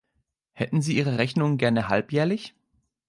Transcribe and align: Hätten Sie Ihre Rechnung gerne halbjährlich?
Hätten 0.53 0.81
Sie 0.81 0.97
Ihre 0.97 1.19
Rechnung 1.19 1.57
gerne 1.57 1.87
halbjährlich? 1.87 2.55